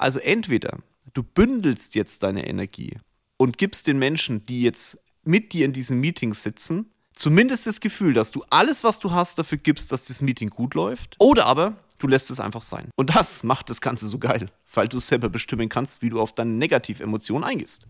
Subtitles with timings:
[0.00, 0.78] Also entweder
[1.12, 2.96] du bündelst jetzt deine Energie
[3.36, 8.14] und gibst den Menschen, die jetzt mit dir in diesen Meetings sitzen, zumindest das Gefühl,
[8.14, 11.16] dass du alles, was du hast, dafür gibst, dass das Meeting gut läuft.
[11.18, 12.88] Oder aber du lässt es einfach sein.
[12.96, 16.32] Und das macht das Ganze so geil, weil du selber bestimmen kannst, wie du auf
[16.32, 17.86] deine Negativemotionen eingehst.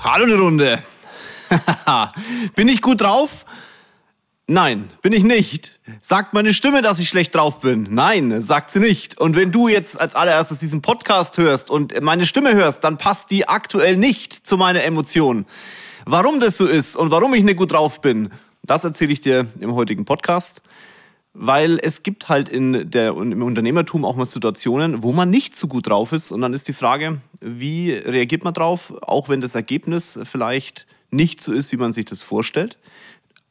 [0.00, 0.82] Hallo eine Runde.
[2.56, 3.44] Bin ich gut drauf?
[4.50, 5.78] Nein, bin ich nicht.
[6.00, 7.86] Sagt meine Stimme, dass ich schlecht drauf bin?
[7.90, 9.20] Nein, sagt sie nicht.
[9.20, 13.30] Und wenn du jetzt als allererstes diesen Podcast hörst und meine Stimme hörst, dann passt
[13.30, 15.44] die aktuell nicht zu meiner Emotion.
[16.06, 18.30] Warum das so ist und warum ich nicht gut drauf bin,
[18.62, 20.62] das erzähle ich dir im heutigen Podcast.
[21.34, 25.68] Weil es gibt halt in der, im Unternehmertum auch mal Situationen, wo man nicht so
[25.68, 26.32] gut drauf ist.
[26.32, 31.42] Und dann ist die Frage, wie reagiert man drauf, auch wenn das Ergebnis vielleicht nicht
[31.42, 32.78] so ist, wie man sich das vorstellt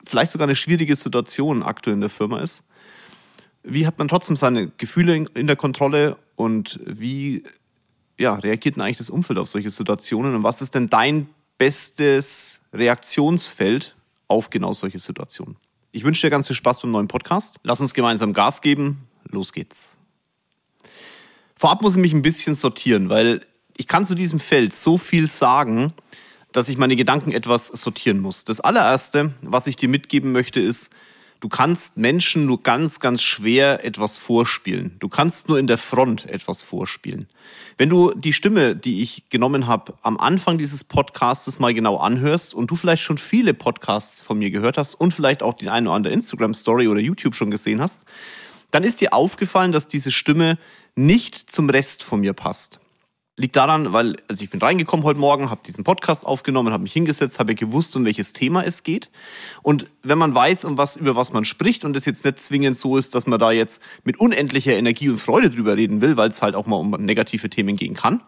[0.07, 2.63] vielleicht sogar eine schwierige Situation aktuell in der Firma ist.
[3.63, 7.43] Wie hat man trotzdem seine Gefühle in der Kontrolle und wie
[8.17, 12.61] ja, reagiert denn eigentlich das Umfeld auf solche Situationen und was ist denn dein bestes
[12.73, 13.95] Reaktionsfeld
[14.27, 15.55] auf genau solche Situationen?
[15.91, 17.59] Ich wünsche dir ganz viel Spaß beim neuen Podcast.
[17.63, 19.07] Lass uns gemeinsam Gas geben.
[19.29, 19.97] Los geht's.
[21.55, 23.41] Vorab muss ich mich ein bisschen sortieren, weil
[23.77, 25.93] ich kann zu diesem Feld so viel sagen,
[26.51, 28.45] dass ich meine Gedanken etwas sortieren muss.
[28.45, 30.91] Das allererste, was ich dir mitgeben möchte, ist,
[31.39, 34.95] du kannst Menschen nur ganz, ganz schwer etwas vorspielen.
[34.99, 37.27] Du kannst nur in der Front etwas vorspielen.
[37.77, 42.53] Wenn du die Stimme, die ich genommen habe, am Anfang dieses Podcasts mal genau anhörst
[42.53, 45.89] und du vielleicht schon viele Podcasts von mir gehört hast und vielleicht auch die eine
[45.89, 48.05] oder andere Instagram-Story oder YouTube schon gesehen hast,
[48.71, 50.57] dann ist dir aufgefallen, dass diese Stimme
[50.95, 52.79] nicht zum Rest von mir passt.
[53.39, 56.93] Liegt daran, weil also ich bin reingekommen heute Morgen, habe diesen Podcast aufgenommen, habe mich
[56.93, 59.11] hingesetzt, habe gewusst, um welches Thema es geht.
[59.61, 62.75] Und wenn man weiß, um was über was man spricht und es jetzt nicht zwingend
[62.75, 66.29] so ist, dass man da jetzt mit unendlicher Energie und Freude drüber reden will, weil
[66.29, 68.21] es halt auch mal um negative Themen gehen kann,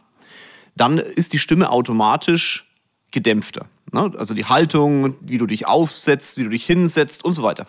[0.76, 2.72] dann ist die Stimme automatisch
[3.10, 3.66] gedämpfter.
[3.92, 4.12] Ne?
[4.16, 7.66] Also die Haltung, wie du dich aufsetzt, wie du dich hinsetzt und so weiter.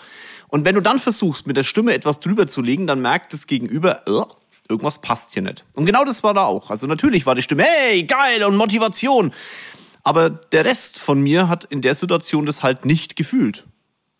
[0.48, 3.47] Und wenn du dann versuchst, mit der Stimme etwas drüber zu legen, dann merkt das
[3.47, 4.03] Gegenüber,
[4.70, 5.64] irgendwas passt hier nicht.
[5.75, 6.70] Und genau das war da auch.
[6.70, 9.32] Also natürlich war die Stimme, hey, geil und Motivation.
[10.03, 13.66] Aber der Rest von mir hat in der Situation das halt nicht gefühlt.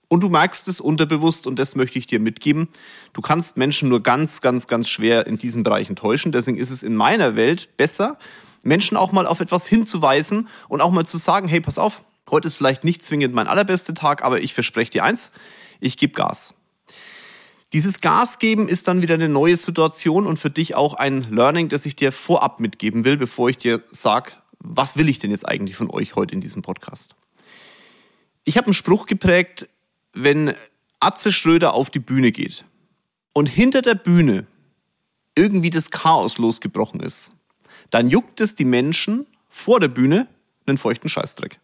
[0.09, 2.69] Und du merkst es unterbewusst und das möchte ich dir mitgeben.
[3.13, 6.33] Du kannst Menschen nur ganz, ganz, ganz schwer in diesen Bereichen täuschen.
[6.33, 8.19] Deswegen ist es in meiner Welt besser,
[8.65, 12.49] Menschen auch mal auf etwas hinzuweisen und auch mal zu sagen, hey, pass auf, heute
[12.49, 15.31] ist vielleicht nicht zwingend mein allerbester Tag, aber ich verspreche dir eins,
[15.79, 16.55] ich gebe Gas.
[17.73, 21.69] Dieses Gas geben ist dann wieder eine neue Situation und für dich auch ein Learning,
[21.69, 25.49] das ich dir vorab mitgeben will, bevor ich dir sage, was will ich denn jetzt
[25.49, 27.15] eigentlich von euch heute in diesem Podcast?
[28.45, 29.69] Ich habe einen Spruch geprägt,
[30.13, 30.55] wenn
[30.99, 32.65] Atze Schröder auf die Bühne geht
[33.33, 34.47] und hinter der Bühne
[35.37, 37.33] irgendwie das Chaos losgebrochen ist,
[37.91, 40.27] dann juckt es die Menschen vor der Bühne
[40.67, 41.61] einen feuchten Scheißdreck.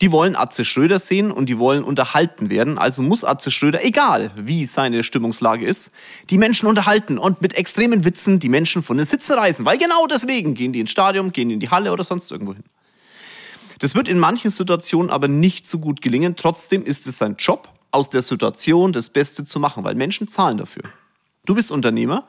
[0.00, 2.76] Die wollen Atze Schröder sehen und die wollen unterhalten werden.
[2.76, 5.90] Also muss Atze Schröder, egal wie seine Stimmungslage ist,
[6.28, 9.64] die Menschen unterhalten und mit extremen Witzen die Menschen von den Sitzen reißen.
[9.64, 12.64] Weil genau deswegen gehen die ins Stadion, gehen in die Halle oder sonst irgendwo hin.
[13.78, 16.36] Das wird in manchen Situationen aber nicht so gut gelingen.
[16.36, 20.58] Trotzdem ist es sein Job, aus der Situation das Beste zu machen, weil Menschen zahlen
[20.58, 20.82] dafür.
[21.46, 22.26] Du bist Unternehmer,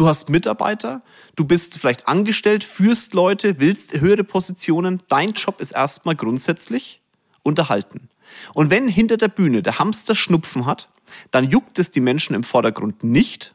[0.00, 1.02] du hast Mitarbeiter,
[1.36, 5.02] du bist vielleicht angestellt, führst Leute, willst höhere Positionen.
[5.08, 7.02] Dein Job ist erstmal grundsätzlich,
[7.42, 8.08] unterhalten.
[8.54, 10.88] Und wenn hinter der Bühne der Hamster Schnupfen hat,
[11.30, 13.54] dann juckt es die Menschen im Vordergrund nicht.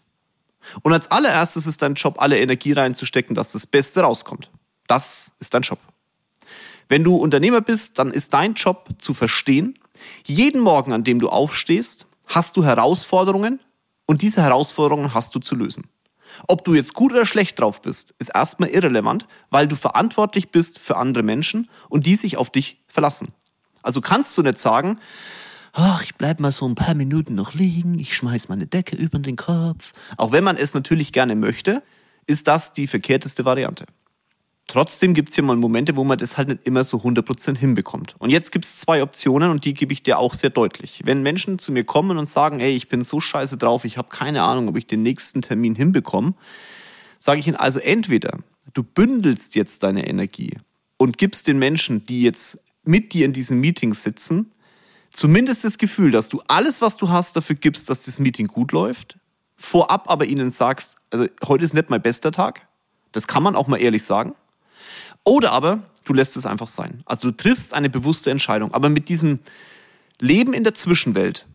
[0.83, 4.51] Und als allererstes ist dein Job, alle Energie reinzustecken, dass das Beste rauskommt.
[4.85, 5.79] Das ist dein Job.
[6.89, 9.79] Wenn du Unternehmer bist, dann ist dein Job zu verstehen,
[10.25, 13.59] jeden Morgen, an dem du aufstehst, hast du Herausforderungen
[14.05, 15.89] und diese Herausforderungen hast du zu lösen.
[16.47, 20.79] Ob du jetzt gut oder schlecht drauf bist, ist erstmal irrelevant, weil du verantwortlich bist
[20.79, 23.29] für andere Menschen und die sich auf dich verlassen.
[23.81, 24.99] Also kannst du nicht sagen,
[25.73, 29.19] ach, ich bleib mal so ein paar Minuten noch liegen, ich schmeiß meine Decke über
[29.19, 29.91] den Kopf.
[30.17, 31.83] Auch wenn man es natürlich gerne möchte,
[32.25, 33.85] ist das die verkehrteste Variante.
[34.67, 38.15] Trotzdem gibt's hier mal Momente, wo man das halt nicht immer so 100% hinbekommt.
[38.17, 41.01] Und jetzt gibt's zwei Optionen und die gebe ich dir auch sehr deutlich.
[41.05, 44.09] Wenn Menschen zu mir kommen und sagen, ey, ich bin so scheiße drauf, ich habe
[44.09, 46.33] keine Ahnung, ob ich den nächsten Termin hinbekomme,
[47.19, 48.39] sage ich ihnen also entweder,
[48.73, 50.57] du bündelst jetzt deine Energie
[50.97, 54.51] und gibst den Menschen, die jetzt mit dir in diesen Meetings sitzen,
[55.11, 58.71] zumindest das Gefühl, dass du alles, was du hast, dafür gibst, dass das Meeting gut
[58.71, 59.17] läuft,
[59.55, 62.67] vorab aber ihnen sagst, also heute ist nicht mein bester Tag,
[63.11, 64.33] das kann man auch mal ehrlich sagen,
[65.25, 67.01] oder aber du lässt es einfach sein.
[67.05, 69.39] Also du triffst eine bewusste Entscheidung, aber mit diesem
[70.19, 71.47] Leben in der Zwischenwelt,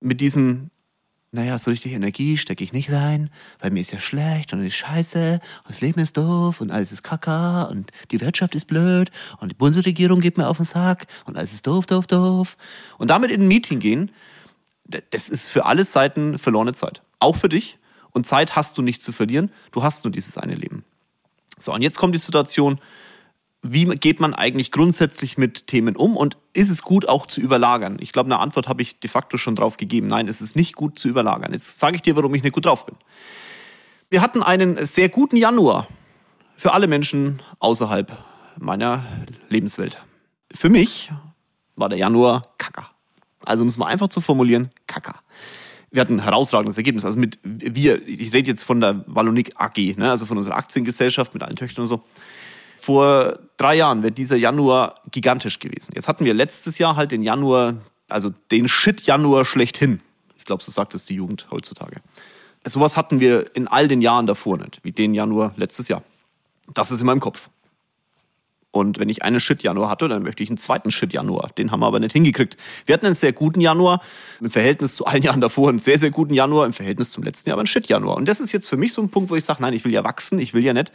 [0.00, 0.70] mit diesem,
[1.32, 4.68] naja, so richtig Energie stecke ich nicht rein, weil mir ist ja schlecht und es
[4.68, 8.66] ist scheiße und das Leben ist doof und alles ist kacke und die Wirtschaft ist
[8.66, 9.10] blöd
[9.40, 12.56] und die Bundesregierung geht mir auf den Sack und alles ist doof, doof, doof.
[12.98, 14.10] Und damit in ein Meeting gehen,
[15.10, 17.02] das ist für alle Seiten verlorene Zeit.
[17.18, 17.78] Auch für dich.
[18.10, 19.50] Und Zeit hast du nicht zu verlieren.
[19.70, 20.84] Du hast nur dieses eine Leben.
[21.64, 22.80] So, und jetzt kommt die Situation,
[23.62, 27.98] wie geht man eigentlich grundsätzlich mit Themen um und ist es gut auch zu überlagern?
[28.00, 30.08] Ich glaube, eine Antwort habe ich de facto schon drauf gegeben.
[30.08, 31.52] Nein, es ist nicht gut zu überlagern.
[31.52, 32.96] Jetzt sage ich dir, warum ich nicht gut drauf bin.
[34.10, 35.86] Wir hatten einen sehr guten Januar
[36.56, 38.16] für alle Menschen außerhalb
[38.58, 39.04] meiner
[39.48, 40.02] Lebenswelt.
[40.52, 41.12] Für mich
[41.76, 42.90] war der Januar kacker.
[43.44, 45.14] Also muss man einfach zu formulieren, kacker.
[45.92, 47.04] Wir hatten ein herausragendes Ergebnis.
[47.04, 51.34] Also mit wir, ich rede jetzt von der Wallonik AG, ne, also von unserer Aktiengesellschaft
[51.34, 52.02] mit allen Töchtern und so
[52.82, 55.92] vor drei Jahren wäre dieser Januar gigantisch gewesen.
[55.94, 57.76] Jetzt hatten wir letztes Jahr halt den Januar,
[58.08, 60.00] also den Shit-Januar schlechthin.
[60.36, 62.00] Ich glaube, so sagt es die Jugend heutzutage.
[62.66, 66.02] Sowas hatten wir in all den Jahren davor nicht, wie den Januar letztes Jahr.
[66.74, 67.50] Das ist in meinem Kopf.
[68.72, 71.50] Und wenn ich einen Shit-Januar hatte, dann möchte ich einen zweiten Shit-Januar.
[71.56, 72.56] Den haben wir aber nicht hingekriegt.
[72.86, 74.02] Wir hatten einen sehr guten Januar,
[74.40, 77.50] im Verhältnis zu allen Jahren davor einen sehr, sehr guten Januar, im Verhältnis zum letzten
[77.50, 78.16] Jahr aber einen Shit-Januar.
[78.16, 79.92] Und das ist jetzt für mich so ein Punkt, wo ich sage, nein, ich will
[79.92, 80.92] ja wachsen, ich will ja nicht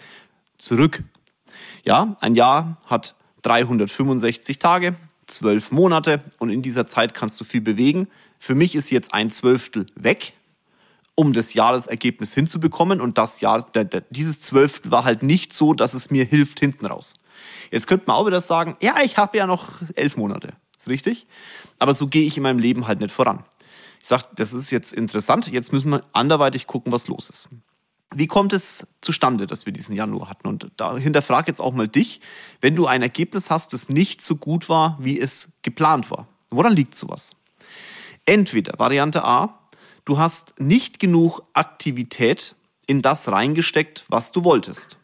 [0.57, 1.03] zurück
[1.87, 4.95] ja, ein Jahr hat 365 Tage,
[5.25, 8.07] zwölf Monate und in dieser Zeit kannst du viel bewegen.
[8.39, 10.33] Für mich ist jetzt ein Zwölftel weg,
[11.15, 13.65] um das Jahresergebnis hinzubekommen und das Jahr,
[14.09, 17.15] dieses Zwölftel war halt nicht so, dass es mir hilft hinten raus.
[17.71, 20.53] Jetzt könnte man auch wieder sagen, ja, ich habe ja noch elf Monate.
[20.77, 21.27] Ist richtig?
[21.79, 23.43] Aber so gehe ich in meinem Leben halt nicht voran.
[23.99, 27.49] Ich sage, das ist jetzt interessant, jetzt müssen wir anderweitig gucken, was los ist.
[28.13, 30.47] Wie kommt es zustande, dass wir diesen Januar hatten?
[30.47, 32.21] Und da hinterfrage jetzt auch mal dich,
[32.61, 36.27] wenn du ein Ergebnis hast, das nicht so gut war, wie es geplant war.
[36.49, 37.35] Woran liegt sowas?
[38.25, 39.59] Entweder Variante A,
[40.05, 42.55] du hast nicht genug Aktivität
[42.85, 44.97] in das reingesteckt, was du wolltest.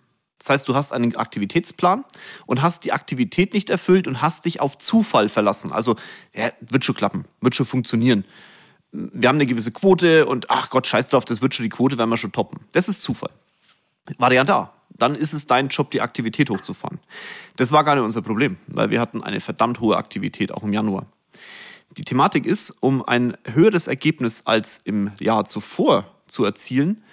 [0.44, 2.04] Das heißt, du hast einen Aktivitätsplan
[2.46, 5.72] und hast die Aktivität nicht erfüllt und hast dich auf Zufall verlassen.
[5.72, 5.96] Also,
[6.36, 8.26] ja, wird schon klappen, wird schon funktionieren
[8.94, 11.98] wir haben eine gewisse Quote und ach Gott, scheiß drauf, das wird schon die Quote,
[11.98, 12.60] werden wir schon toppen.
[12.74, 13.32] Das ist Zufall.
[14.18, 14.74] Variante A.
[14.90, 17.00] Dann ist es dein Job, die Aktivität hochzufahren.
[17.56, 20.72] Das war gar nicht unser Problem, weil wir hatten eine verdammt hohe Aktivität, auch im
[20.72, 21.08] Januar.
[21.98, 27.04] Die Thematik ist, um ein höheres Ergebnis als im Jahr zuvor zu erzielen,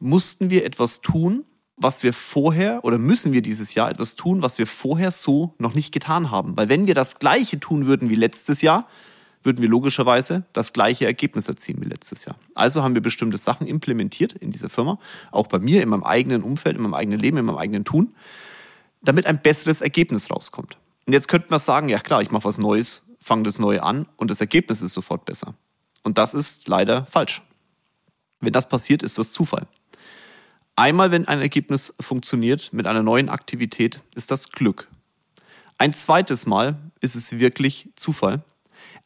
[0.00, 1.44] mussten wir etwas tun,
[1.80, 5.74] was wir vorher oder müssen wir dieses Jahr etwas tun, was wir vorher so noch
[5.74, 6.56] nicht getan haben.
[6.56, 8.86] Weil wenn wir das Gleiche tun würden wie letztes Jahr,
[9.42, 12.36] würden wir logischerweise das gleiche Ergebnis erzielen wie letztes Jahr.
[12.54, 14.98] Also haben wir bestimmte Sachen implementiert in dieser Firma,
[15.30, 18.14] auch bei mir, in meinem eigenen Umfeld, in meinem eigenen Leben, in meinem eigenen Tun,
[19.02, 20.76] damit ein besseres Ergebnis rauskommt.
[21.06, 24.06] Und jetzt könnte man sagen, ja klar, ich mache was Neues, fange das Neue an
[24.16, 25.54] und das Ergebnis ist sofort besser.
[26.02, 27.42] Und das ist leider falsch.
[28.40, 29.66] Wenn das passiert, ist das Zufall.
[30.78, 34.88] Einmal, wenn ein Ergebnis funktioniert mit einer neuen Aktivität, ist das Glück.
[35.76, 38.42] Ein zweites Mal ist es wirklich Zufall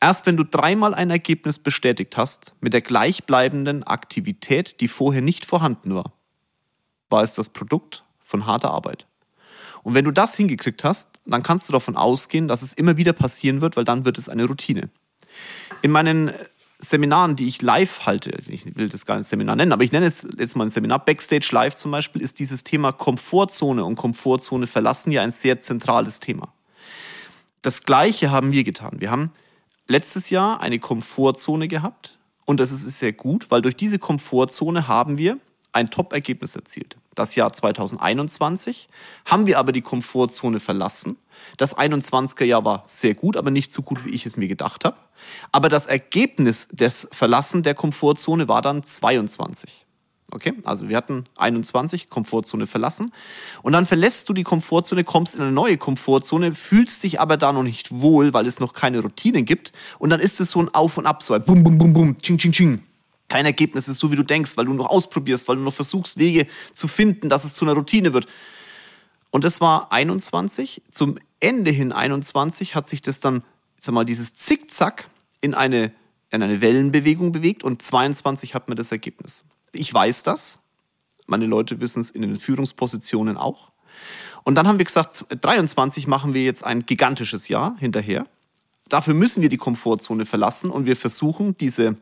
[0.02, 5.46] Erst wenn du dreimal ein Ergebnis bestätigt hast mit der gleichbleibenden Aktivität, die vorher nicht
[5.46, 6.12] vorhanden war,
[7.08, 9.06] war es das Produkt von harter Arbeit.
[9.84, 13.12] Und wenn du das hingekriegt hast, dann kannst du davon ausgehen, dass es immer wieder
[13.12, 14.90] passieren wird, weil dann wird es eine Routine.
[15.82, 16.32] In meinen
[16.84, 20.06] Seminaren, die ich live halte, ich will das gar nicht Seminar nennen, aber ich nenne
[20.06, 24.66] es jetzt mal ein Seminar, Backstage Live zum Beispiel, ist dieses Thema Komfortzone und Komfortzone
[24.66, 26.52] verlassen ja ein sehr zentrales Thema.
[27.62, 28.96] Das Gleiche haben wir getan.
[28.98, 29.30] Wir haben
[29.86, 35.18] letztes Jahr eine Komfortzone gehabt und das ist sehr gut, weil durch diese Komfortzone haben
[35.18, 35.38] wir
[35.72, 36.96] ein Top-Ergebnis erzielt.
[37.14, 38.88] Das Jahr 2021
[39.24, 41.16] haben wir aber die Komfortzone verlassen.
[41.56, 44.84] Das 21er Jahr war sehr gut, aber nicht so gut, wie ich es mir gedacht
[44.84, 44.96] habe.
[45.50, 49.86] Aber das Ergebnis des Verlassen der Komfortzone war dann 22.
[50.34, 53.12] Okay, also wir hatten 21, Komfortzone verlassen.
[53.62, 57.52] Und dann verlässt du die Komfortzone, kommst in eine neue Komfortzone, fühlst dich aber da
[57.52, 59.72] noch nicht wohl, weil es noch keine Routinen gibt.
[59.98, 62.18] Und dann ist es so ein Auf und Ab, so ein Bum, Bum, Bum, Bum,
[62.22, 62.82] Ching, Ching, Ching.
[63.32, 66.18] Kein Ergebnis ist so, wie du denkst, weil du noch ausprobierst, weil du noch versuchst,
[66.18, 68.26] Wege zu finden, dass es zu einer Routine wird.
[69.30, 70.82] Und das war 21.
[70.90, 73.42] Zum Ende hin 21 hat sich das dann,
[73.80, 75.08] sag mal, dieses Zickzack
[75.40, 75.92] in eine,
[76.28, 79.46] in eine Wellenbewegung bewegt und 22 hat man das Ergebnis.
[79.72, 80.60] Ich weiß das.
[81.24, 83.72] Meine Leute wissen es in den Führungspositionen auch.
[84.44, 88.26] Und dann haben wir gesagt, 23 machen wir jetzt ein gigantisches Jahr hinterher.
[88.90, 91.96] Dafür müssen wir die Komfortzone verlassen und wir versuchen diese,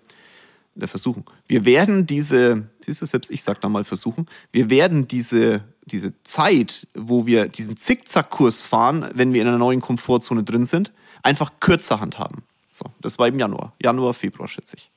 [0.74, 5.08] wir versuchen, wir werden diese, siehst du selbst, ich sag da mal versuchen, wir werden
[5.08, 10.64] diese, diese Zeit, wo wir diesen Zickzackkurs fahren, wenn wir in einer neuen Komfortzone drin
[10.64, 12.42] sind, einfach kürzer handhaben.
[12.70, 14.90] So, das war im Januar, Januar, Februar schätze ich.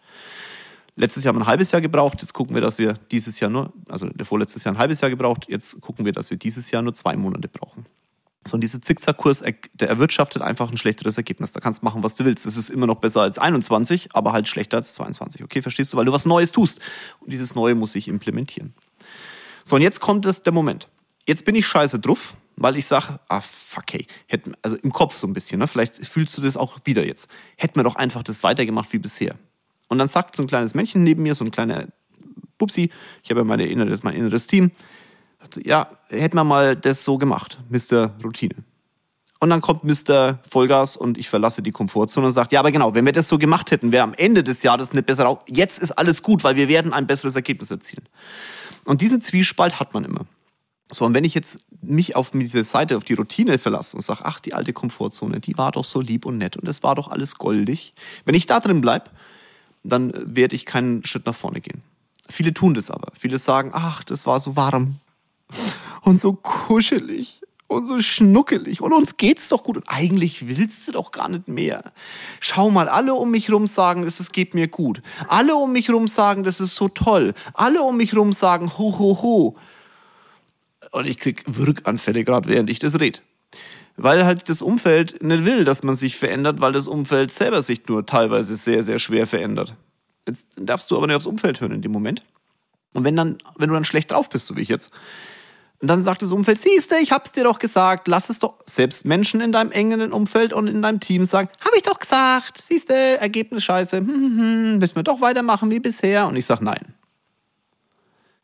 [0.95, 3.49] Letztes Jahr haben wir ein halbes Jahr gebraucht, jetzt gucken wir, dass wir dieses Jahr
[3.49, 6.69] nur, also der vorletztes Jahr ein halbes Jahr gebraucht, jetzt gucken wir, dass wir dieses
[6.69, 7.87] Jahr nur zwei Monate brauchen.
[8.45, 11.53] So, und dieser Zickzackkurs, der erwirtschaftet einfach ein schlechteres Ergebnis.
[11.53, 12.45] Da kannst du machen, was du willst.
[12.45, 15.43] Das ist immer noch besser als 21, aber halt schlechter als 22.
[15.43, 15.97] Okay, verstehst du?
[15.97, 16.81] Weil du was Neues tust.
[17.21, 18.73] Und dieses Neue muss sich implementieren.
[19.63, 20.89] So, und jetzt kommt es der Moment.
[21.25, 25.15] Jetzt bin ich scheiße drauf, weil ich sage, ah, fuck, hey, hätten, also im Kopf
[25.15, 25.67] so ein bisschen, ne?
[25.67, 27.29] vielleicht fühlst du das auch wieder jetzt.
[27.55, 29.35] Hätten wir doch einfach das weitergemacht wie bisher.
[29.87, 31.87] Und dann sagt so ein kleines Männchen neben mir, so ein kleiner
[32.57, 32.89] Pupsi,
[33.23, 34.71] ich habe ja meine inneres, mein inneres Team,
[35.63, 38.11] ja, hätten wir mal das so gemacht, Mr.
[38.23, 38.55] Routine.
[39.43, 40.39] Und dann kommt Mr.
[40.49, 43.37] Vollgas und ich verlasse die Komfortzone und sagt, ja, aber genau, wenn wir das so
[43.37, 46.69] gemacht hätten, wäre am Ende des Jahres eine bessere, jetzt ist alles gut, weil wir
[46.69, 48.07] werden ein besseres Ergebnis erzielen.
[48.85, 50.25] Und diesen Zwiespalt hat man immer.
[50.93, 54.21] So, und wenn ich jetzt mich auf diese Seite, auf die Routine verlasse und sage,
[54.23, 57.09] ach, die alte Komfortzone, die war doch so lieb und nett und es war doch
[57.11, 57.93] alles goldig.
[58.23, 59.09] Wenn ich da drin bleibe,
[59.83, 61.81] dann werde ich keinen Schritt nach vorne gehen.
[62.29, 63.11] Viele tun das aber.
[63.19, 65.01] Viele sagen, ach, das war so warm
[66.01, 70.91] und so kuschelig und so schnuckelig und uns geht's doch gut und eigentlich willst du
[70.91, 71.91] doch gar nicht mehr.
[72.39, 75.01] Schau mal, alle um mich rum sagen, es geht mir gut.
[75.27, 77.33] Alle um mich rum sagen, das ist so toll.
[77.53, 79.57] Alle um mich rum sagen, ho, ho, ho.
[80.91, 83.19] Und ich krieg Wirkanfälle gerade, während ich das rede.
[83.95, 87.87] Weil halt das Umfeld nicht will, dass man sich verändert, weil das Umfeld selber sich
[87.87, 89.75] nur teilweise sehr, sehr schwer verändert.
[90.27, 92.23] Jetzt darfst du aber nicht aufs Umfeld hören in dem Moment.
[92.93, 94.91] Und wenn dann, wenn du dann schlecht drauf bist, so wie ich jetzt,
[95.83, 98.53] und dann sagt das Umfeld, siehste, ich hab's dir doch gesagt, lass es doch.
[98.65, 102.57] Selbst Menschen in deinem engen Umfeld und in deinem Team sagen, hab ich doch gesagt,
[102.57, 106.25] siehste, Ergebnis scheiße, hm, hm, hm, müssen wir doch weitermachen wie bisher.
[106.27, 106.93] Und ich sag nein.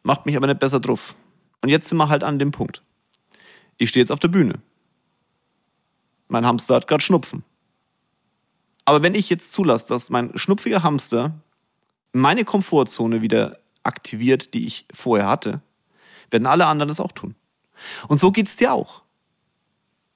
[0.04, 1.16] Macht mich aber nicht besser drauf.
[1.62, 2.82] Und jetzt sind wir halt an dem Punkt.
[3.78, 4.56] Ich stehe jetzt auf der Bühne.
[6.28, 7.46] Mein Hamster hat gerade Schnupfen.
[8.84, 11.40] Aber wenn ich jetzt zulasse, dass mein schnupfiger Hamster
[12.12, 15.62] meine Komfortzone wieder aktiviert, die ich vorher hatte,
[16.32, 17.36] werden alle anderen das auch tun.
[18.08, 19.02] Und so geht's dir auch.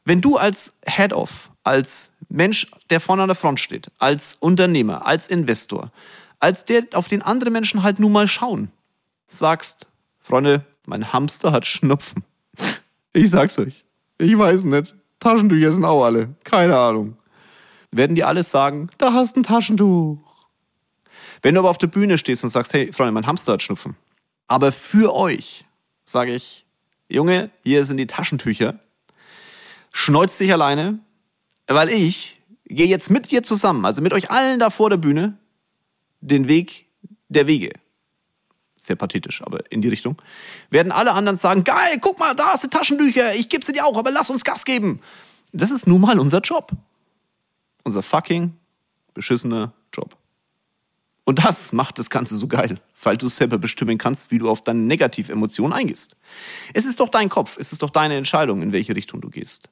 [0.06, 5.28] Wenn du als Head-Off, als Mensch, der vorne an der Front steht, als Unternehmer, als
[5.28, 5.92] Investor,
[6.40, 8.72] als der, auf den andere Menschen halt nun mal schauen,
[9.28, 9.88] sagst,
[10.20, 12.24] Freunde, mein Hamster hat Schnupfen.
[13.16, 13.86] Ich sag's euch.
[14.18, 14.96] Ich weiß nicht.
[15.20, 16.34] Taschentücher sind auch alle.
[16.44, 17.16] Keine Ahnung.
[17.92, 20.18] Werden die alles sagen, da hast ein Taschentuch.
[21.44, 23.96] Wenn du aber auf der Bühne stehst und sagst, hey, Freunde, mein Hamster hat Schnupfen.
[24.48, 25.66] Aber für euch
[26.06, 26.66] sage ich,
[27.10, 28.80] Junge, hier sind die Taschentücher.
[29.92, 31.00] Schneuzt dich alleine,
[31.68, 35.38] weil ich gehe jetzt mit dir zusammen, also mit euch allen da vor der Bühne,
[36.22, 36.88] den Weg
[37.30, 37.72] der Wege.
[38.80, 40.22] Sehr pathetisch, aber in die Richtung.
[40.70, 43.86] Werden alle anderen sagen, geil, guck mal, da hast du Taschentücher, ich gebe sie dir
[43.86, 45.02] auch, aber lass uns Gas geben.
[45.52, 46.72] Das ist nun mal unser Job.
[47.84, 48.54] Unser fucking
[49.14, 50.18] beschissener Job.
[51.26, 54.62] Und das macht das Ganze so geil, weil du selber bestimmen kannst, wie du auf
[54.62, 56.18] deine Negativemotionen eingehst.
[56.74, 59.70] Es ist doch dein Kopf, es ist doch deine Entscheidung, in welche Richtung du gehst.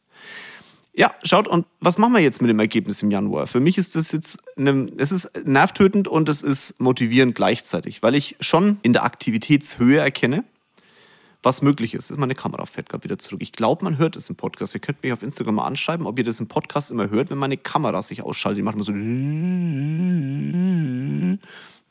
[0.94, 3.48] Ja, schaut, und was machen wir jetzt mit dem Ergebnis im Januar?
[3.48, 8.16] Für mich ist das jetzt, eine, es ist nervtötend und es ist motivierend gleichzeitig, weil
[8.16, 10.44] ich schon in der Aktivitätshöhe erkenne,
[11.44, 12.16] was möglich ist.
[12.18, 13.42] Meine Kamera fährt gerade wieder zurück.
[13.42, 14.76] Ich glaube, man hört es im Podcast.
[14.76, 17.38] Ihr könnt mich auf Instagram mal anschreiben, ob ihr das im Podcast immer hört, wenn
[17.38, 18.60] meine Kamera sich ausschaltet.
[18.60, 18.92] Die macht immer so.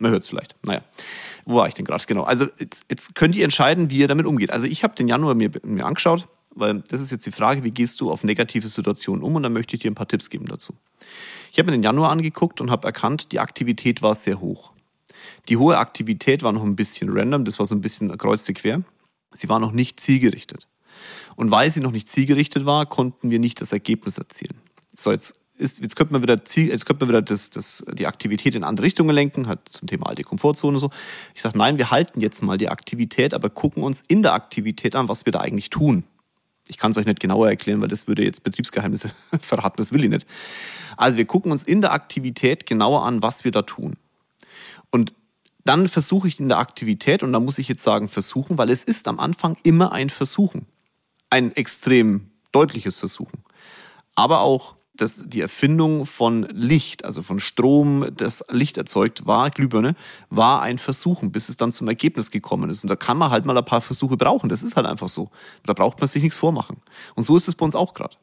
[0.01, 0.55] Man hört es vielleicht.
[0.65, 0.83] Naja,
[1.47, 2.05] wo war ich denn gerade?
[2.07, 2.23] Genau.
[2.23, 4.51] Also jetzt, jetzt könnt ihr entscheiden, wie ihr damit umgeht.
[4.51, 7.73] Also ich habe den Januar mir, mir angeschaut, weil das ist jetzt die Frage, wie
[7.73, 9.35] gehst du auf negative Situationen um?
[9.35, 10.75] Und dann möchte ich dir ein paar Tipps geben dazu.
[11.53, 14.71] Ich habe mir den Januar angeguckt und habe erkannt, die Aktivität war sehr hoch.
[15.49, 18.83] Die hohe Aktivität war noch ein bisschen random, das war so ein bisschen kreuzte quer.
[19.33, 20.67] Sie war noch nicht zielgerichtet.
[21.37, 24.57] Und weil sie noch nicht zielgerichtet war, konnten wir nicht das Ergebnis erzielen.
[24.95, 28.07] So, jetzt ist, jetzt könnte man wieder, Ziel, jetzt könnte man wieder das, das, die
[28.07, 30.91] Aktivität in andere Richtungen lenken, halt zum Thema alte Komfortzone und so.
[31.35, 34.97] Ich sage, nein, wir halten jetzt mal die Aktivität, aber gucken uns in der Aktivität
[34.97, 36.05] an, was wir da eigentlich tun.
[36.69, 39.11] Ich kann es euch nicht genauer erklären, weil das würde jetzt Betriebsgeheimnisse
[39.41, 40.27] verraten, das will ich nicht.
[40.97, 43.97] Also wir gucken uns in der Aktivität genauer an, was wir da tun.
[44.91, 45.13] Und
[45.71, 48.83] dann versuche ich in der Aktivität, und da muss ich jetzt sagen versuchen, weil es
[48.83, 50.67] ist am Anfang immer ein Versuchen.
[51.31, 53.45] Ein extrem deutliches Versuchen.
[54.17, 59.95] Aber auch das, die Erfindung von Licht, also von Strom, das Licht erzeugt war, Glühbirne,
[60.29, 62.83] war ein Versuchen, bis es dann zum Ergebnis gekommen ist.
[62.83, 64.49] Und da kann man halt mal ein paar Versuche brauchen.
[64.49, 65.31] Das ist halt einfach so.
[65.65, 66.79] Da braucht man sich nichts vormachen.
[67.15, 68.17] Und so ist es bei uns auch gerade.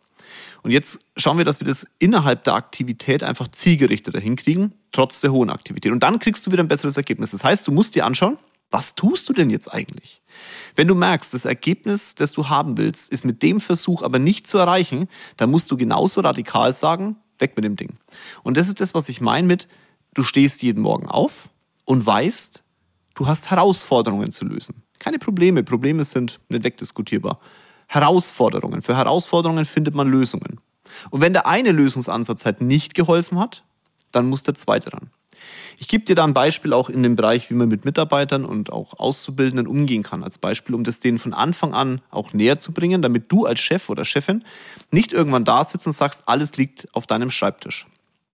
[0.63, 5.31] Und jetzt schauen wir, dass wir das innerhalb der Aktivität einfach zielgerichteter hinkriegen, trotz der
[5.31, 5.91] hohen Aktivität.
[5.91, 7.31] Und dann kriegst du wieder ein besseres Ergebnis.
[7.31, 8.37] Das heißt, du musst dir anschauen,
[8.69, 10.21] was tust du denn jetzt eigentlich?
[10.75, 14.45] Wenn du merkst, das Ergebnis, das du haben willst, ist mit dem Versuch aber nicht
[14.45, 15.07] zu erreichen,
[15.37, 17.97] dann musst du genauso radikal sagen, weg mit dem Ding.
[18.43, 19.67] Und das ist das, was ich meine mit,
[20.13, 21.49] du stehst jeden Morgen auf
[21.85, 22.63] und weißt,
[23.15, 24.83] du hast Herausforderungen zu lösen.
[24.99, 25.63] Keine Probleme.
[25.63, 27.39] Probleme sind nicht wegdiskutierbar.
[27.87, 28.81] Herausforderungen.
[28.81, 30.59] Für Herausforderungen findet man Lösungen.
[31.09, 33.63] Und wenn der eine Lösungsansatz halt nicht geholfen hat,
[34.11, 35.09] dann muss der zweite ran.
[35.77, 38.71] Ich gebe dir da ein Beispiel auch in dem Bereich, wie man mit Mitarbeitern und
[38.71, 42.71] auch Auszubildenden umgehen kann, als Beispiel, um das denen von Anfang an auch näher zu
[42.71, 44.43] bringen, damit du als Chef oder Chefin
[44.91, 47.85] nicht irgendwann da sitzt und sagst, alles liegt auf deinem Schreibtisch.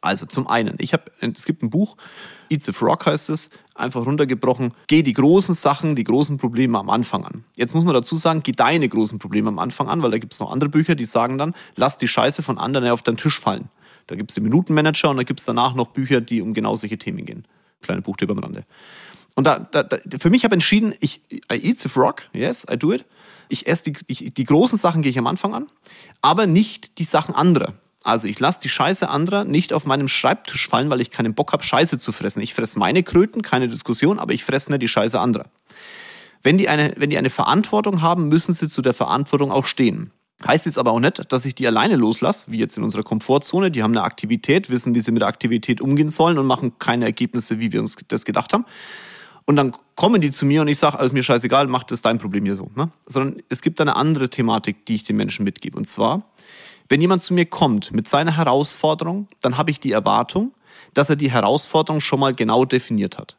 [0.03, 1.95] Also zum einen, ich habe, es gibt ein Buch,
[2.49, 6.89] Eats a Frog heißt es, einfach runtergebrochen, geh die großen Sachen, die großen Probleme am
[6.89, 7.45] Anfang an.
[7.55, 10.33] Jetzt muss man dazu sagen, geh deine großen Probleme am Anfang an, weil da gibt
[10.33, 13.39] es noch andere Bücher, die sagen dann, lass die Scheiße von anderen auf deinen Tisch
[13.39, 13.69] fallen.
[14.07, 16.75] Da gibt es den Minutenmanager und da gibt es danach noch Bücher, die um genau
[16.75, 17.45] solche Themen gehen.
[17.81, 18.65] Kleine Buchtipp am Rande.
[19.35, 22.77] Und da, da, da für mich habe entschieden, ich I eat the frog, yes, I
[22.77, 23.05] do it.
[23.47, 25.69] Ich esse die, ich, die großen Sachen gehe ich am Anfang an,
[26.21, 27.73] aber nicht die Sachen anderer.
[28.03, 31.53] Also ich lasse die Scheiße anderer nicht auf meinem Schreibtisch fallen, weil ich keinen Bock
[31.53, 32.41] habe, Scheiße zu fressen.
[32.41, 35.45] Ich fresse meine Kröten, keine Diskussion, aber ich fresse nicht die Scheiße anderer.
[36.43, 40.11] Wenn die, eine, wenn die eine Verantwortung haben, müssen sie zu der Verantwortung auch stehen.
[40.45, 43.71] Heißt jetzt aber auch nicht, dass ich die alleine loslasse, wie jetzt in unserer Komfortzone.
[43.71, 47.05] Die haben eine Aktivität, wissen, wie sie mit der Aktivität umgehen sollen und machen keine
[47.05, 48.65] Ergebnisse, wie wir uns das gedacht haben.
[49.45, 52.19] Und dann kommen die zu mir und ich sage, alles mir scheißegal, mach das dein
[52.19, 52.71] Problem hier so.
[52.75, 52.91] Ne?
[53.05, 55.77] Sondern es gibt eine andere Thematik, die ich den Menschen mitgebe.
[55.77, 56.29] Und zwar,
[56.89, 60.53] wenn jemand zu mir kommt mit seiner Herausforderung, dann habe ich die Erwartung,
[60.93, 63.37] dass er die Herausforderung schon mal genau definiert hat.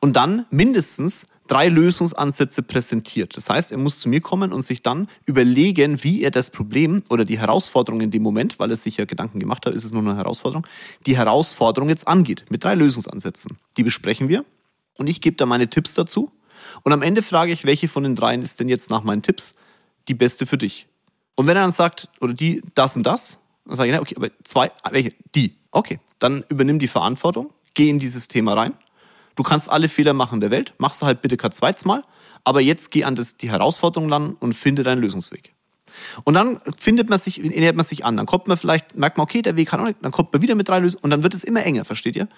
[0.00, 3.36] Und dann mindestens drei Lösungsansätze präsentiert.
[3.36, 7.02] Das heißt, er muss zu mir kommen und sich dann überlegen, wie er das Problem
[7.10, 9.92] oder die Herausforderung in dem Moment, weil er sich ja Gedanken gemacht hat, ist es
[9.92, 10.66] nur eine Herausforderung,
[11.06, 13.58] die Herausforderung jetzt angeht mit drei Lösungsansätzen.
[13.76, 14.44] Die besprechen wir
[14.94, 16.30] und ich gebe da meine Tipps dazu.
[16.84, 19.54] Und am Ende frage ich, welche von den dreien ist denn jetzt nach meinen Tipps
[20.08, 20.88] die beste für dich?
[21.34, 24.30] Und wenn er dann sagt, oder die, das und das, dann sage ich, okay, aber
[24.44, 25.14] zwei, welche?
[25.34, 25.56] Die.
[25.70, 28.74] Okay, dann übernimm die Verantwortung, geh in dieses Thema rein.
[29.34, 32.04] Du kannst alle Fehler machen der Welt, machst du halt bitte kein zweites Mal,
[32.44, 35.54] aber jetzt geh an das, die Herausforderung ran und finde deinen Lösungsweg.
[36.24, 38.16] Und dann findet man sich, nähert man sich an.
[38.16, 40.42] Dann kommt man vielleicht, merkt man, okay, der Weg kann auch nicht, dann kommt man
[40.42, 42.28] wieder mit drei Lösungen und dann wird es immer enger, versteht ihr?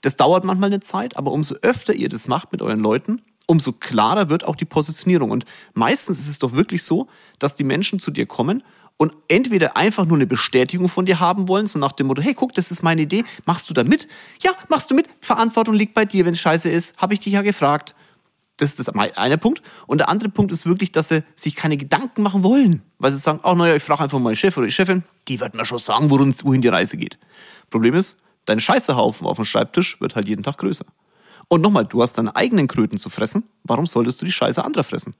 [0.00, 3.72] Das dauert manchmal eine Zeit, aber umso öfter ihr das macht mit euren Leuten, umso
[3.72, 5.30] klarer wird auch die Positionierung.
[5.30, 8.62] Und meistens ist es doch wirklich so, dass die Menschen zu dir kommen
[8.96, 12.34] und entweder einfach nur eine Bestätigung von dir haben wollen, so nach dem Motto, hey,
[12.34, 14.08] guck, das ist meine Idee, machst du da mit?
[14.40, 15.08] Ja, machst du mit.
[15.20, 17.94] Verantwortung liegt bei dir, wenn es scheiße ist, habe ich dich ja gefragt.
[18.56, 19.62] Das ist das eine Punkt.
[19.88, 22.82] Und der andere Punkt ist wirklich, dass sie sich keine Gedanken machen wollen.
[22.98, 25.40] Weil sie sagen, oh naja, ich frage einfach mal den Chef oder die Chefin, die
[25.40, 27.18] wird mir schon sagen, wohin die Reise geht.
[27.70, 30.84] Problem ist, dein Scheißehaufen auf dem Schreibtisch wird halt jeden Tag größer.
[31.48, 33.44] Und nochmal, du hast deine eigenen Kröten zu fressen.
[33.64, 35.14] Warum solltest du die Scheiße anderer fressen?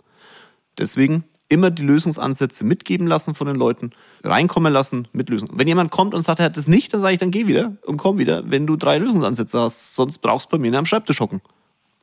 [0.78, 5.58] Deswegen immer die Lösungsansätze mitgeben lassen von den Leuten, reinkommen lassen mit Lösungen.
[5.58, 7.76] Wenn jemand kommt und sagt, er hat das nicht, dann sage ich, dann geh wieder
[7.86, 9.94] und komm wieder, wenn du drei Lösungsansätze hast.
[9.94, 11.40] Sonst brauchst du bei mir einem Schreibtisch hocken.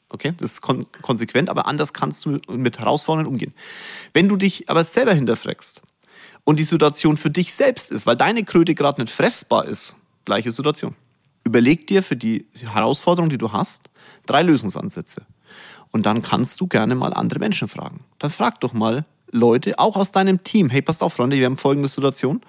[0.09, 3.53] Okay, das ist kon konsequent, aber anders kannst du mit Herausforderungen umgehen.
[4.13, 5.81] Wenn du dich aber selber hinterfragst
[6.43, 10.51] und die Situation für dich selbst ist, weil deine Kröte gerade nicht fressbar ist, gleiche
[10.51, 10.95] Situation.
[11.43, 13.89] Überleg dir für die Herausforderung, die du hast,
[14.25, 15.23] drei Lösungsansätze.
[15.91, 18.05] Und dann kannst du gerne mal andere Menschen fragen.
[18.19, 20.69] Dann frag doch mal Leute, auch aus deinem Team.
[20.69, 22.41] Hey, passt auf, Freunde, wir haben folgende Situation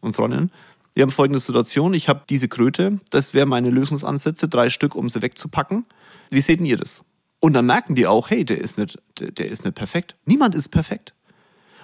[0.00, 0.50] und Freundinnen.
[0.94, 1.94] Wir haben folgende Situation.
[1.94, 3.00] Ich habe diese Kröte.
[3.10, 5.86] Das wären meine Lösungsansätze, drei Stück, um sie wegzupacken.
[6.28, 7.04] Wie seht ihr das?
[7.40, 10.16] Und dann merken die auch, hey, der ist nicht, der, ist nicht perfekt.
[10.26, 11.14] Niemand ist perfekt.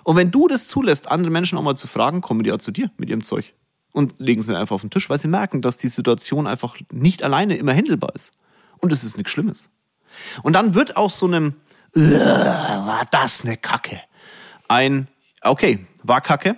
[0.05, 2.71] Und wenn du das zulässt, andere Menschen auch mal zu fragen, kommen die auch zu
[2.71, 3.55] dir mit ihrem Zeug
[3.93, 7.23] und legen sie einfach auf den Tisch, weil sie merken, dass die Situation einfach nicht
[7.23, 8.33] alleine immer handelbar ist.
[8.79, 9.71] Und es ist nichts Schlimmes.
[10.43, 11.55] Und dann wird auch so einem,
[11.95, 14.01] war das eine Kacke,
[14.69, 15.09] ein,
[15.43, 16.57] okay, war Kacke,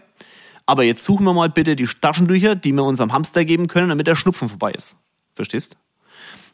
[0.67, 4.07] aber jetzt suchen wir mal bitte die Taschentücher, die wir unserem Hamster geben können, damit
[4.07, 4.97] der Schnupfen vorbei ist.
[5.35, 5.77] Verstehst?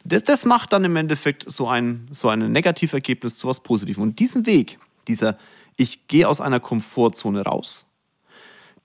[0.04, 4.02] Das, das macht dann im Endeffekt so ein, so ein Negativergebnis zu was Positivem.
[4.02, 5.36] Und diesen Weg, dieser,
[5.76, 7.86] ich gehe aus einer Komfortzone raus,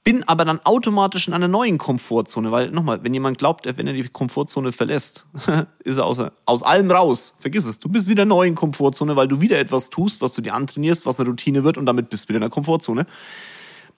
[0.04, 3.94] bin aber dann automatisch in einer neuen Komfortzone, weil nochmal, wenn jemand glaubt, wenn er
[3.94, 5.28] die Komfortzone verlässt,
[5.84, 7.34] ist er aus, aus allem raus.
[7.38, 7.78] Vergiss es.
[7.78, 11.06] Du bist wieder neu in Komfortzone, weil du wieder etwas tust, was du dir antrainierst,
[11.06, 13.06] was eine Routine wird und damit bist du wieder in der Komfortzone.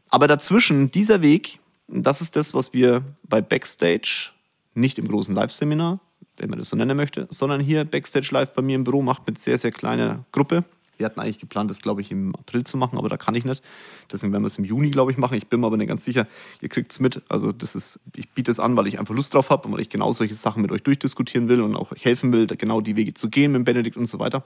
[0.10, 4.32] Aber dazwischen, dieser Weg, das ist das, was wir bei Backstage,
[4.74, 6.00] nicht im großen Live-Seminar,
[6.38, 9.26] wenn man das so nennen möchte, sondern hier Backstage Live bei mir im Büro macht
[9.28, 10.64] mit sehr, sehr kleiner Gruppe.
[10.98, 13.46] Wir hatten eigentlich geplant, das glaube ich im April zu machen, aber da kann ich
[13.46, 13.64] nicht.
[14.12, 15.38] Deswegen werden wir es im Juni, glaube ich, machen.
[15.38, 16.28] Ich bin mir aber nicht ganz sicher.
[16.62, 17.22] Ihr kriegt es mit.
[17.30, 19.82] Also das ist, ich biete es an, weil ich einfach Lust drauf habe und weil
[19.82, 22.96] ich genau solche Sachen mit euch durchdiskutieren will und auch euch helfen will, genau die
[22.96, 24.44] Wege zu gehen mit Benedikt und so weiter.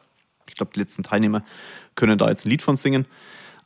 [0.48, 1.44] Ich glaube, die letzten Teilnehmer
[1.96, 3.06] können da jetzt ein Lied von singen.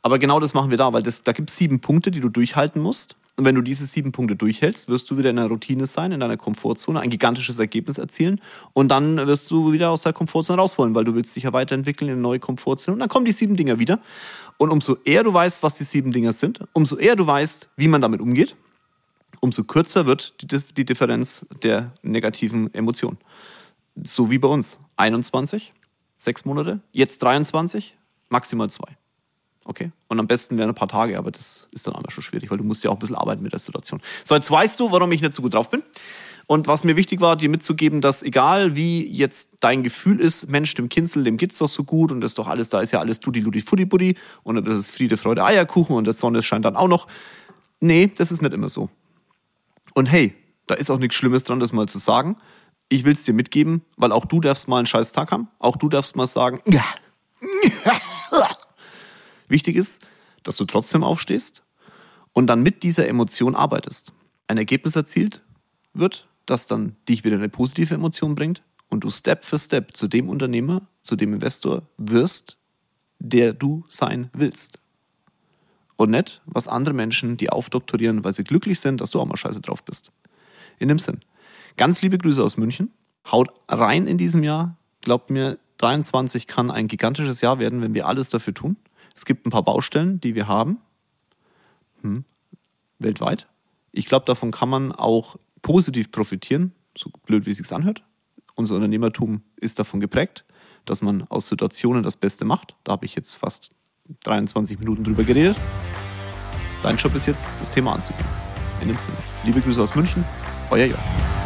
[0.02, 2.28] Aber genau das machen wir da, weil das, da gibt es sieben Punkte, die du
[2.28, 3.16] durchhalten musst.
[3.36, 6.20] Und wenn du diese sieben Punkte durchhältst, wirst du wieder in einer Routine sein, in
[6.20, 8.42] deiner Komfortzone, ein gigantisches Ergebnis erzielen.
[8.74, 11.52] Und dann wirst du wieder aus der Komfortzone raus wollen, weil du willst dich ja
[11.52, 12.94] weiterentwickeln in eine neue Komfortzone.
[12.94, 14.00] Und dann kommen die sieben Dinger wieder.
[14.58, 17.88] Und umso eher du weißt, was die sieben Dinger sind, umso eher du weißt, wie
[17.88, 18.54] man damit umgeht,
[19.40, 23.18] umso kürzer wird die, Differenz der negativen Emotionen.
[24.04, 24.78] So wie bei uns.
[24.96, 25.72] 21,
[26.18, 27.96] sechs Monate, jetzt 23,
[28.28, 28.96] maximal zwei.
[29.64, 29.92] Okay.
[30.08, 32.58] Und am besten wären ein paar Tage, aber das ist dann einmal schon schwierig, weil
[32.58, 34.00] du musst ja auch ein bisschen arbeiten mit der Situation.
[34.24, 35.82] So, jetzt weißt du, warum ich nicht so gut drauf bin.
[36.46, 40.74] Und was mir wichtig war, dir mitzugeben, dass egal wie jetzt dein Gefühl ist, Mensch,
[40.74, 42.98] dem Kinzel, dem geht's doch so gut und das ist doch alles, da ist ja
[42.98, 46.64] alles Tutti Ludi Fuddi Buddi und das ist Friede, Freude, Eierkuchen und die Sonne scheint
[46.64, 47.06] dann auch noch.
[47.80, 48.90] Nee, das ist nicht immer so.
[49.94, 50.34] Und hey,
[50.66, 52.36] da ist auch nichts Schlimmes dran, das mal zu sagen.
[52.88, 55.48] Ich will es dir mitgeben, weil auch du darfst mal einen scheiß Tag haben.
[55.58, 56.84] Auch du darfst mal sagen, ja.
[59.52, 60.06] Wichtig ist,
[60.44, 61.62] dass du trotzdem aufstehst
[62.32, 64.12] und dann mit dieser Emotion arbeitest.
[64.48, 65.42] Ein Ergebnis erzielt
[65.92, 70.08] wird, das dann dich wieder eine positive Emotion bringt und du Step für Step zu
[70.08, 72.56] dem Unternehmer, zu dem Investor wirst,
[73.18, 74.78] der du sein willst.
[75.96, 79.36] Und nicht, was andere Menschen die aufdoktorieren, weil sie glücklich sind, dass du auch mal
[79.36, 80.12] scheiße drauf bist.
[80.78, 81.20] In dem Sinn.
[81.76, 82.90] Ganz liebe Grüße aus München.
[83.30, 84.78] Haut rein in diesem Jahr.
[85.02, 88.76] Glaubt mir, 23 kann ein gigantisches Jahr werden, wenn wir alles dafür tun.
[89.14, 90.78] Es gibt ein paar Baustellen, die wir haben.
[92.02, 92.24] Hm.
[92.98, 93.48] Weltweit.
[93.92, 98.02] Ich glaube, davon kann man auch positiv profitieren, so blöd wie es sich anhört.
[98.54, 100.44] Unser Unternehmertum ist davon geprägt,
[100.84, 102.76] dass man aus Situationen das Beste macht.
[102.84, 103.70] Da habe ich jetzt fast
[104.24, 105.56] 23 Minuten drüber geredet.
[106.82, 108.28] Dein Job ist jetzt, das Thema anzugehen.
[108.80, 109.16] In dem Sinne.
[109.44, 110.24] Liebe Grüße aus München,
[110.70, 111.41] euer Jörg.